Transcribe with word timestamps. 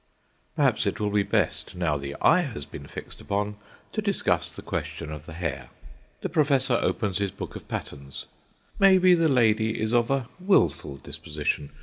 Perhaps 0.55 0.87
it 0.87 0.99
will 0.99 1.11
be 1.11 1.21
best, 1.21 1.75
now 1.75 1.95
the 1.95 2.15
eye 2.23 2.41
has 2.41 2.65
been 2.65 2.87
fixed 2.87 3.21
upon, 3.21 3.57
to 3.93 4.01
discuss 4.01 4.51
the 4.51 4.63
question 4.63 5.11
of 5.11 5.27
the 5.27 5.33
hair. 5.33 5.69
The 6.21 6.29
professor 6.29 6.73
opens 6.81 7.19
his 7.19 7.29
book 7.29 7.55
of 7.55 7.67
patterns. 7.67 8.25
Maybe 8.79 9.13
the 9.13 9.29
lady 9.29 9.79
is 9.79 9.93
of 9.93 10.09
a 10.09 10.27
wilful 10.39 10.97
disposition. 10.97 11.71